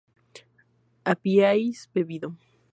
habíais 1.05 1.87
bebido 1.93 2.33